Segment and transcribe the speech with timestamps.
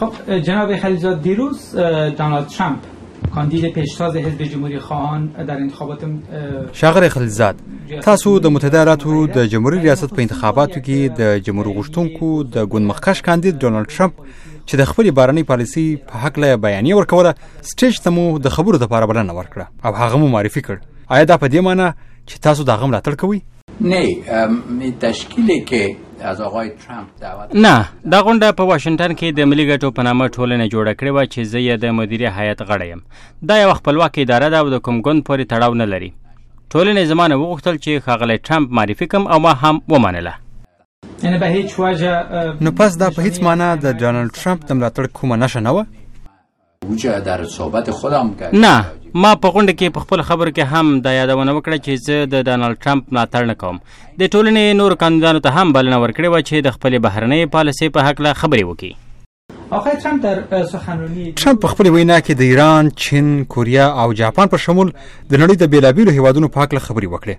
[0.00, 1.76] خب جناب خلیلزاد دیروز
[2.16, 2.78] دونالد ترامپ
[3.34, 5.98] کاندید پیشتاز حزب جمهوری خواهان در انتخابات
[6.72, 7.54] شغر خلیلزاد
[8.02, 13.20] تاسو د متحداراتو د جمهوریت ریاست په انتخاباتو کې د جمهور غشتونکو د ګوند مخکښ
[13.22, 14.14] کاندید ډونالد ترامپ
[14.66, 18.78] چې د خپل بارني پالیسی په حق له بیانیه ورکوله سټیج ته مو د خبرو
[18.78, 20.76] لپاره بلنه ورکړه او هغه مو معرفي کړ
[21.08, 21.90] آیا دا په دې معنی
[22.26, 23.40] چې تاسو دا غم لاټړ کوئ
[23.80, 29.64] نه تشکیلی که از آقای ترامپ دعوت نه دا غونډه په واشنگټن کې د ملي
[29.72, 33.00] ګټو په نامه ټولنه جوړه کړې و چې زه یې د مدیری هیئت غړی یم
[33.48, 36.10] دا یو خپلواک اداره ده او د کوم ګوند پورې تړاو نه لري
[36.72, 40.34] ټولنې زمانه وغوښتل چې ښاغلی ترامپ معرفي کم او ما هم ومنله
[42.64, 45.84] نو پس دا په هیڅ معنی د ډانلډ ترامپ د ملاتړ کومه نشه نه و
[46.84, 48.74] نه
[49.22, 52.34] ما په غونډه کې په خپل خبر کې هم دا یادونه وکړه چې زه د
[52.48, 53.76] ډانلډ ټرمپ ملاتړ نه کوم
[54.20, 58.00] د ټولنې نور کاندیدانو ته هم بلنه ورکړې وه چې د خپلې بهرنۍ پالیسۍ په
[58.08, 58.92] هکله خبرې وکړي
[59.78, 64.52] آقای ترامپ در سخنرانی ترامپ په خپل وینا کې د ایران، چین، کوریا او جاپان
[64.54, 67.34] په شمول د نړۍ د بیلابیلو هیوادونو په هکله خبرې وکړې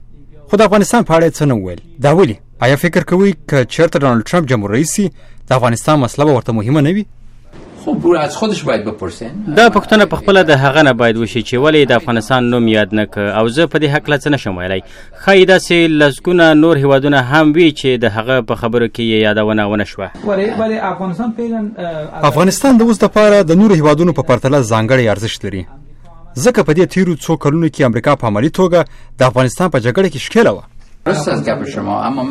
[0.49, 2.35] خو د افغانستان په اړه څه نه ویل دا ولې
[2.67, 4.95] آیا فکر کوي چې چرته ډانلډ ترامپ جمهور رئیس
[5.49, 7.05] د افغانستان مسله ورته مهمه نه وي
[7.87, 11.53] خب از خودش باید بپرسین دا پښتنه په خپل د هغه نه باید وشي چې
[11.53, 14.57] ولې د افغانستان نوم یاد نه ک او زه په دې حق لڅ نه شم
[14.57, 14.81] ویلای
[15.19, 19.63] خای دا سي لزګونه نور هیوادونه هم وی چې د هغه په خبرو کې یادونه
[19.67, 21.71] ونه شوه ولې ولې افغانستان پیلن
[22.21, 25.65] افغانستان د اوس د پاره د نور هیوادونو په پرتله ځانګړی ارزښت لري
[26.43, 28.85] ځکه په دې تیرو څو کلونو کې امریکا په عملی توګه
[29.19, 30.61] د افغانستان په جګړه کې شکیله و
[31.11, 32.23] راست از گپ شما اما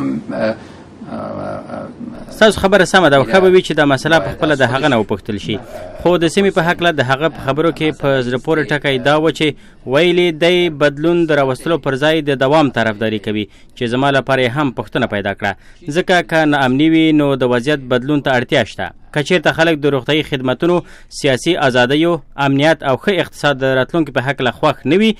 [2.31, 4.89] ستاسو خبره سمه ده او ښه به وي چې دا مسله په خپله د هغه
[4.93, 5.57] نه وپوښتل شي
[6.01, 9.15] خو د سیمې په هکله د هغه په خبرو کې په زړه پورې ټکی دا
[9.19, 9.47] و چې
[9.95, 14.75] ویلي دی بدلون د راوستلو پر ځای د دوام طرفداري کوي چې زما لپاره هم
[14.81, 18.87] پوښتنه پیدا کړه ځکه که ناامني وي نو د وضعیت بدلون ته اړتیا شته
[19.17, 20.77] کچیرته خلک د روغتي خدماتو
[21.21, 22.15] سیاسي ازادۍ او
[22.47, 25.11] امنیت او ښه اقتصاد راتلونکي په حق له خوښ نوي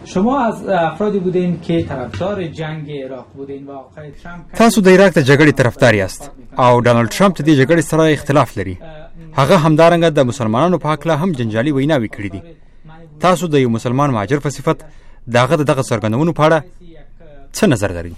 [0.06, 5.08] شما از افرادی بودین که طرفدار جنگ عراق بودین و آقای ترامپ تاسو د عراق
[5.10, 8.78] د جګړې طرفدار یاست او ډانلډ ترامپ د دې جګړې سره اختلاف لري
[9.38, 12.42] هغه همدارنګه د مسلمانانو په حق هم جنجالي ویناوي کړې دي
[13.24, 14.84] تاسو د یو مسلمان مهاجر په صفت
[15.34, 16.60] داغه دغه څرګندونو په اړه
[17.58, 18.12] څه نظر لرئ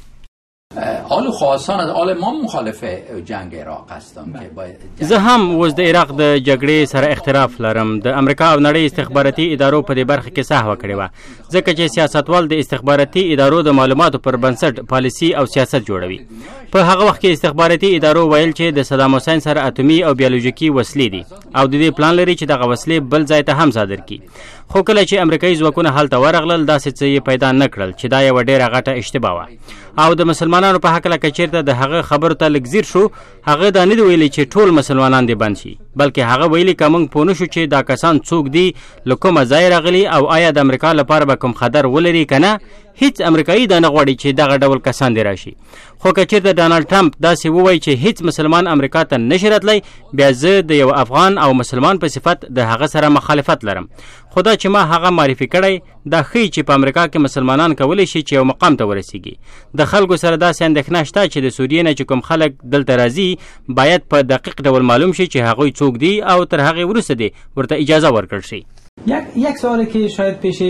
[1.14, 2.84] آل خراسان از آل ما مخالف
[3.26, 7.90] جنگ عراق هستم که باید زه هم اوس د عراق د جګړې سره اختلاف لرم
[8.00, 11.10] د امریکا او نړۍ استخباراتي ادارو په دې برخه کې سهوه کړې وه
[11.54, 16.20] ځکه چې سیاستوال د استخباراتي ادارو د معلوماتو پر بنسټ پالیسی او سیاست جوړوي
[16.74, 20.72] په هغه وخت کې استخباراتي ادارو ویل چې د صدام حسین سره اتمی او بیولوژیکي
[20.76, 21.24] وسلې دي
[21.56, 24.84] او د دې پلان لري چې دغه وسلې بل ځای ته هم صادر کړي خو
[24.90, 28.44] کله چې امریکایي ځواکونه هلته ورغلل داسې څه یې پیدا نه کړل چې دا یوه
[28.50, 29.48] ډېره غټه اشتباه وه
[30.02, 33.02] او د مسلمانانو په حق لکه چیرته د هغه خبرو ته لګزیر شو
[33.50, 37.06] هغه دا نه دی ویلي چې ټول مسلمانان دې بند شي بلکې هغه ویلي کوم
[37.16, 38.66] پونه شو چې دا کسان څوک دي
[39.06, 42.54] لکه مزای راغلي او آیا د امریکا لپاره به کوم خطر ولري کنه
[43.02, 45.52] هیڅ امریکایي دا نه غواړي چې دغه ډول کسان دی راشي
[46.02, 49.78] خو که چیرته ډانلډ ټرمپ داسې ووایي چې هیڅ مسلمان امریکا ته نشرتلی
[50.20, 53.88] بیا زه د یو افغان او مسلمان په صفت د هغه سره مخالفت لرم
[54.36, 58.20] خدا چې ما هغه معرفي کړی دا خی چې په امریکا کې مسلمانان کولی شي
[58.22, 61.96] چې یو مقام ته ورسیږي د خلکو سره داسې اندېښنه شته چې د سوریې نه
[61.98, 66.14] چې کوم خلک دلته راځي باید په دقیق ډول معلوم شي چې هغوی څوک دی
[66.32, 68.62] او تر هغه وروسته دی ورته اجازه ورکړ شي
[69.08, 70.62] یک یک سوالی که شاید پیش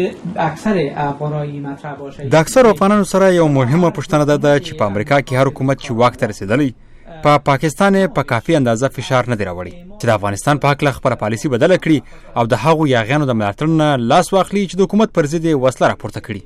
[0.50, 5.20] اکثر افغانای مطرح باشه د اکثر افغانانو سره یو مهمه پوښتنه ده چې په امریکا
[5.22, 6.70] کې هر حکومت چې وخت رسیدلی
[7.14, 10.74] په پا پاکستان په پا کافي اندازه فشار نه دی راوړی چې د افغانستان په
[10.74, 14.66] حق له خبره پالیسی بدله کړي او د هغو یاغیانو د ملاتړ نه لاس واخلي
[14.68, 16.44] چې د حکومت پر ضد وسله راپورته کړي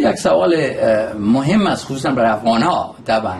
[0.00, 0.56] یک سوال
[1.18, 3.34] مهم است خصوصا برای افغان ها طبعا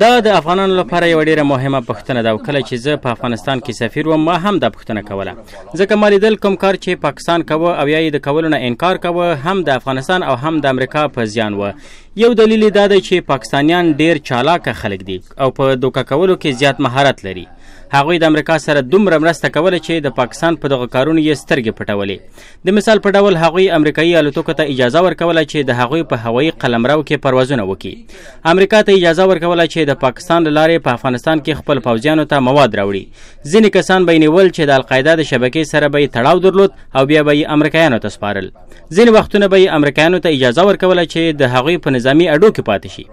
[0.00, 3.70] دا د افغانانو لپاره یو ډیره مهمه پوښتنه ده کله چې زه په افغانستان کې
[3.70, 5.34] سفیر وم ما هم دا پوښتنه کوله
[5.76, 8.96] ځکه ما لیدل کوم کار چې پاکستان کوه او یا یې د کولو نه انکار
[8.96, 11.72] کوه هم د افغانستان او هم د امریکا په زیان و
[12.16, 16.48] یو دلیل دا ده چې پاکستانیان ډیر چالاک خلک دي او په دوکه کولو کې
[16.48, 17.46] زیات مهارت لري
[17.94, 21.74] هغوی د امریکا سره دومره مرسته کوله چې د پاکستان په دغه کارونو یې سترګې
[21.80, 26.16] پټولې د مثال په ډول هغوی امریکایي الوتکو ته اجازه ورکوله چې د هغوی په
[26.24, 31.42] هوایي قلمرو کې پروازونه وکړي امریکا ته اجازه ورکوله چې د پاکستان لارې په افغانستان
[31.46, 33.04] کې خپل پوځیانو ته مواد راوړي
[33.52, 37.24] ځینې کسان به نیول چې د القاعده د شبکې سره به تړاو درلود او بیا
[37.30, 41.54] به یې امریکایانو ته سپارل ځینې وختونه به یې امریکایانو ته اجازه ورکوله چې د
[41.56, 43.06] هغوی په نظامی اډو کې پاتې شي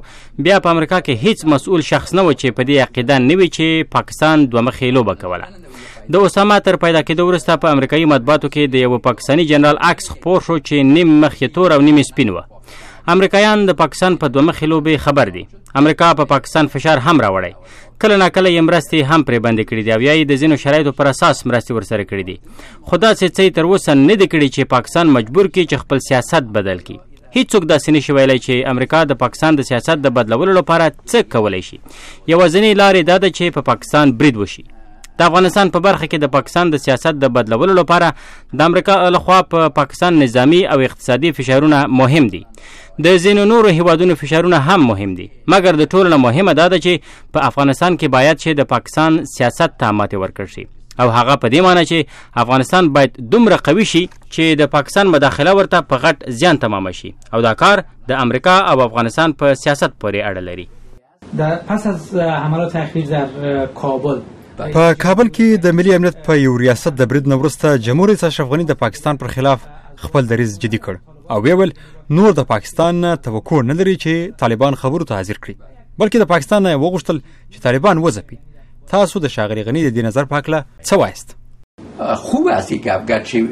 [0.46, 3.48] بیا په امریکا کې هیڅ مسؤل شخص نه و چې په دې عقیده نه وي
[3.56, 5.48] چې پاکستان دومخې لوبه کوله
[6.14, 10.10] د اسامه تر پیدا کېدو وروسته په امریکایي مطبوعاتو کې د یو پاکستانی جنرال عکس
[10.14, 12.40] خپور شو چې نیم مخ یې تور او نیم سپین و
[13.08, 15.42] امریکایان د پاکستان په دوه مخې لوبې خبر دي
[15.80, 19.82] امریکا په پا پاکستان فشار هم راوړی کله ناکله یې مرستې هم پرې بندې کړي
[19.88, 22.36] دي او یا یې د ځینو شرایطو پر اساس مرستې ورسره کړي دي
[22.90, 26.50] خو داسې څه تر اوسه نه دي کړي چې پاکستان مجبور کړي چې خپل سیاست
[26.58, 27.08] بدل کړي
[27.38, 31.62] هیڅوک داسې نشي ویلی چې امریکا د پاکستان د سیاست د بدلولو لپاره څه کولی
[31.70, 31.78] شي
[32.34, 34.66] یوازینۍ لارې دا ده چې په پا پاکستان برید وشي
[35.20, 38.06] د افغانستان په برخه کې د پاکستان د سیاست د بدلولو لپاره
[38.60, 42.40] د امریکا لخوا په پاکستان نظامی او اقتصادي فشارونه مهم دي
[43.06, 45.26] د زینو نورو هیوادونو فشارونه هم مهم دي
[45.56, 49.76] مګر د ټولو مهمه دا ده چې په افغانستان کې باید چې د پاکستان سیاست
[49.84, 50.66] ته ماته ورکړ شي
[51.02, 55.56] او هغه په دې معنی چې افغانستان باید دومره قوي شي چې د پاکستان مداخله
[55.62, 60.00] ورته په غټ زیان تمام شي او دا کار د امریکا او افغانستان په سیاست
[60.02, 60.68] پورې اړه لري
[61.38, 62.12] در پس از
[62.44, 64.20] حملات اخیر در کابل
[64.60, 68.48] په کابل کې د ملي امنیت په یو ریاست د برید نورسته جمهور رئیس اشرف
[68.52, 69.64] غنی د پاکستان پر خلاف
[70.04, 71.72] خپل دریز جدي کړ او ویل
[72.20, 76.68] نور د پاکستان توقع نه لري چې طالبان خبرو ته حاضر کړي بلکې د پاکستان
[76.70, 78.40] نه وغوښتل چې طالبان وځپي
[78.96, 81.36] تاسو د شاغری غنی د دې نظر پاکله څه وایست
[82.28, 83.44] خوب است که افغان شي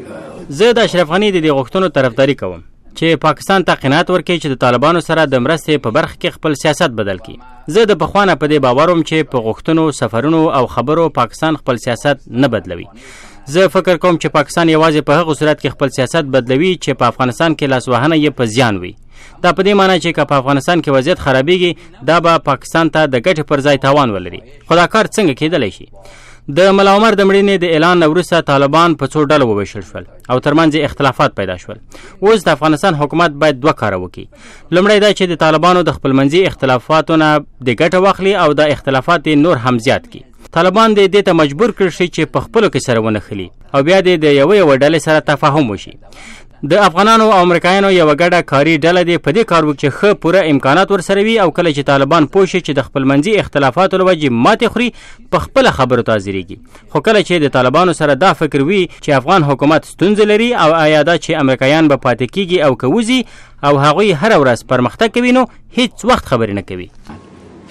[0.61, 4.61] زه د اشرف غنی د غوښتنو طرفداري کوم چې پاکستان ته قناعت ورکړي چې د
[4.65, 8.51] طالبانو سره د مرستې په برخه کې خپل سیاست بدل کړي زه د پخوانه په
[8.53, 12.87] دې باور وم چې په غوښتنو سفرونو او خبرو پاکستان خپل سیاست نه بدلوي
[13.55, 17.13] زه فکر کوم چې پاکستان یوازې په هغه صورت کې خپل سیاست بدلوي چې په
[17.13, 18.93] افغانستان کې لاسوهنه یې په زیان وي
[19.43, 23.01] دا په دې معنی چې که په افغانستان کې وضعیت خرابېږي دا به پاکستان ته
[23.13, 25.87] د ګټې پر ځای تاوان ولري خو دا کار څنګه کېدلی شي
[26.57, 30.37] د ملا عمر د مړینې د اعلان وروسته طالبان په څو ډلو وویشل شول او
[30.45, 31.75] ترمنځ اختلافات پیدا شول
[32.19, 36.41] اوس د افغانستان حکومت باید دوه کار وکړي لومړی دا چې د طالبانو د خپلمنځي
[36.51, 37.27] اختلافاتونه
[37.67, 41.75] د ګټه واخلي او د اختلافات نور هم زیات کړي طالبان دې دې ته مجبور
[41.81, 45.07] کړ شي چې په خپل کې سره ونخلي او بیا دې د یو یو ډلې
[45.07, 45.95] سره تفاهم وشي
[46.63, 50.17] د افغانانو او امریکایانو یو ګډه کاری ډله دی په دې کار وکړي چې ښه
[50.23, 53.99] پوره امکانات ورسره وي او کله چې طالبان پوه شي چې د خپل منځي اختلافاتو
[54.01, 54.89] لوجه ماتې خوري
[55.35, 59.47] په خپل خبرو تازریږي خو کله چې د طالبانو سره دا فکر وي چې افغان
[59.51, 63.19] حکومت ستونزې لري او آیا دا چې امریکایان به پاتې کیږي او کوزي
[63.69, 65.45] او هغوی هر ورځ پرمختګ کوي نو
[65.79, 66.89] هیڅ وخت خبرې نه کوي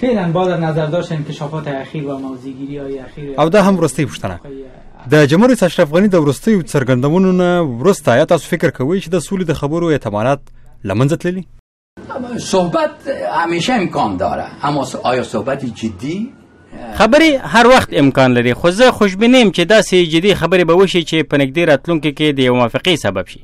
[0.01, 3.99] فعلا با در نظر داشت انکشافات اخیر و موضعگیری های اخیر او دا هم وروستۍ
[4.05, 4.39] پوښتنه
[5.11, 9.07] د جمهور رئیس اشرف غني د وروستیو څرګندونو نه وروسته آیا تاسو فکر کوئ چې
[9.09, 10.39] د سولې د خبرو اعتمادات
[10.83, 11.43] له منځه تللي
[12.37, 12.91] صحبت
[13.31, 16.33] همیشه امکان داره اما آیا صحبتی جدی
[16.69, 21.27] خبرې هر وخت امکان لري خو زه خوشبینم چې داسې جدي خبرې به وشي چې
[21.31, 23.39] په نږدې راتلونکي کې د یو موافقې سبب شي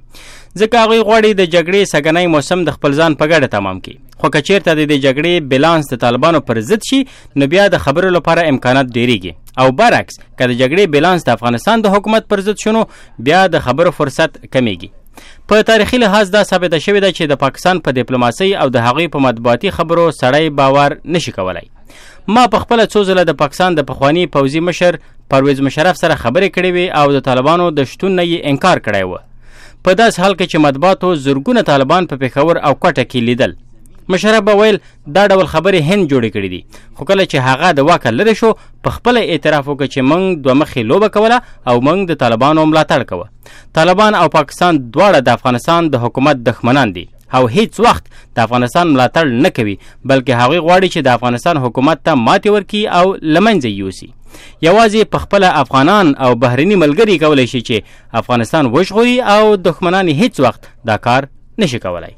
[0.62, 4.32] ځکه هغوی غواړي د جګړې سګنۍ موسم د خپل ځان په ګډه تمام کړي خو
[4.36, 7.02] که چیرته د دې جګړې بیلانس د طالبانو پر ضد شي
[7.38, 11.86] نو بیا د خبرو لپاره امکانات ډیریږي او برعکس که د جګړې بیلانس د افغانستان
[11.88, 12.86] د حکومت پر ضد شونو
[13.30, 14.92] بیا د خبرو فرصت کمیږي
[15.50, 18.88] په تاریخي لحاظ دا ثابت شوی ده چې د پاکستان په پا ډیپلوماسي او د
[18.88, 21.68] هغوی په مطبوعاتي خبرو سړی باور نشي کولای
[22.38, 24.98] ما په خپل څو ځله د پاکستان د پخوانی پوځي مشر
[25.34, 29.12] پرویز مشرف سره خبرې کړې وي او د طالبانو د شتون نه یې انکار کړی
[29.12, 33.56] و په داس حال کې چې مطبوعاتو زرګونه طالبان په پېښور او کوټه کې لیدل
[34.10, 34.80] مشره به ویل
[35.16, 36.62] دا ډول خبرې هند جوړې کړې دي
[36.96, 38.52] خو کله چې هغه د واکه لرې شو
[38.84, 43.02] په خپله اعتراف وکړه چې موږ دوه مخې لوبه کوله او موږ د طالبانو ملاتړ
[43.12, 43.26] کوه
[43.78, 47.06] طالبان او پاکستان دواړه د افغانستان د حکومت دښمنان دي
[47.38, 48.04] او هیڅ وخت
[48.38, 49.76] د افغانستان ملاتړ نه کوي
[50.10, 54.10] بلکې هغوی غواړي چې د افغانستان حکومت ته ماتې ورکړي او له منځه یوسي
[54.68, 60.40] یوازې په خپله افغانان او بهریني ملګري کولی شي چې افغانستان وژغوري او دښمنان هیڅ
[60.48, 61.30] وخت دا کار
[61.66, 62.16] نشي کولی